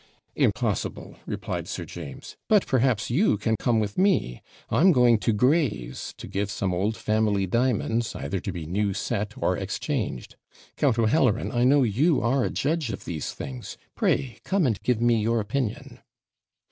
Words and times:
'Impossible,' 0.35 1.15
replied 1.27 1.67
Sir 1.67 1.85
James; 1.85 2.35
'but, 2.47 2.65
perhaps, 2.65 3.11
you 3.11 3.37
can 3.37 3.55
come 3.55 3.79
with 3.79 3.99
me 3.99 4.41
I'm 4.71 4.91
going 4.91 5.19
to 5.19 5.31
Gray's, 5.31 6.15
to 6.17 6.27
give 6.27 6.49
some 6.49 6.73
old 6.73 6.97
family 6.97 7.45
diamonds, 7.45 8.15
either 8.15 8.39
to 8.39 8.51
be 8.51 8.65
new 8.65 8.95
set 8.95 9.37
or 9.37 9.55
exchanged. 9.55 10.37
Count 10.75 10.97
O'Halloran, 10.97 11.51
I 11.51 11.65
know 11.65 11.83
you 11.83 12.19
are 12.19 12.43
a 12.43 12.49
judge 12.49 12.89
of 12.89 13.05
these 13.05 13.31
things; 13.33 13.77
pray, 13.93 14.39
come 14.43 14.65
and 14.65 14.81
give 14.81 14.99
me 14.99 15.21
your 15.21 15.39
opinion.' 15.39 15.99